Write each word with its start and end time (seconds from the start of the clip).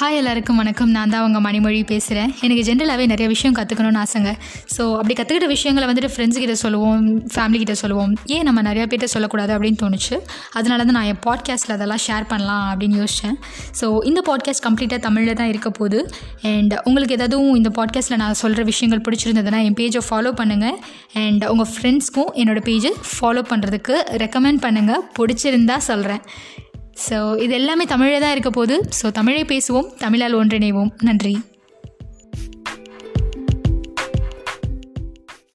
Hi 0.00 0.18
எல்லாருக்கும் 0.18 0.60
வணக்கம். 0.60 0.92
நான் 0.96 1.10
தான் 1.12 1.24
உங்கள் 1.24 1.42
மணிமொழி 1.46 1.78
பேசுகிறேன் 1.90 2.30
எனக்கு 2.44 2.62
ஜென்ரலாகவே 2.68 3.06
நிறைய 3.10 3.26
விஷயம் 3.32 3.56
கற்றுக்கணும்னு 3.56 3.98
ஆசைங்க. 4.02 4.30
ஸோ 4.74 4.82
அப்படி 4.98 5.14
கற்றுக்கிட்ட 5.18 5.48
விஷயங்களை 5.52 5.86
வந்துட்டு 5.90 6.10
ஃப்ரெண்ட்ஸ் 6.12 6.38
கிட்ட 6.42 6.54
சொல்லுவோம் 6.62 7.02
ஃபேமிலி 7.34 7.58
கிட்ட 7.62 7.74
சொல்லுவோம். 7.80 8.12
ஏன் 8.34 8.46
நம்ம 8.48 8.62
நிறையா 8.68 8.84
பேர்கிட்ட 8.90 9.08
சொல்லக்கூடாது 9.14 9.52
அப்படின்னு 9.56 9.80
தோணுச்சு. 9.82 10.16
அதனால 10.58 10.78
தான் 10.86 10.96
நான் 10.98 11.08
என் 11.10 11.20
பாட்காஸ்ட்டில் 11.26 11.74
அதெல்லாம் 11.76 12.02
ஷேர் 12.06 12.28
பண்ணலாம் 12.32 12.64
அப்படின்னு 12.70 12.96
யோசித்தேன் 13.02 13.36
ஸோ 13.80 13.88
இந்த 14.10 14.22
பாட்காஸ்ட் 14.30 14.64
கம்ப்ளீட்டாக 14.68 15.00
தமிழில் 15.08 15.38
தான் 15.42 15.50
இருக்க 15.52 15.72
போகுது. 15.80 16.00
அண்ட் 16.52 16.74
உங்களுக்கு 16.84 17.16
ஏதாவதும் 17.18 17.52
இந்த 17.60 17.72
பாட்காஸ்ட்டில் 17.80 18.20
நான் 18.24 18.40
சொல்கிற 18.44 18.64
விஷயங்கள் 18.72 19.04
பிடிச்சிருந்ததுன்னா 19.08 19.60
என் 19.68 19.78
பேஜை 19.82 20.04
ஃபாலோ 20.08 20.32
பண்ணுங்கள் 20.40 20.78
அண்ட் 21.26 21.46
உங்கள் 21.52 21.70
ஃப்ரெண்ட்ஸ்க்கும் 21.74 22.32
என்னோடய 22.42 22.68
பேஜை 22.70 22.94
ஃபாலோ 23.12 23.44
பண்ணுறதுக்கு 23.52 23.96
ரெக்கமெண்ட் 24.24 24.64
பண்ணுங்கள் 24.66 25.04
பிடிச்சிருந்தா 25.20 25.78
சொல்கிறேன் 25.90 26.24
ஸோ 27.08 27.40
இது 27.40 27.54
எல்லாமே 27.54 27.84
தமிழில் 27.84 28.20
தான் 28.20 28.30
இருக்க 28.30 28.50
போது 28.50 28.74
ஸோ 29.02 29.06
தமிழை 29.10 29.44
பேசுவோம். 29.44 29.88
தமிழால் 29.98 30.36
ஒன்றிணைவோம். 30.38 30.90
நன்றி. 31.02 31.34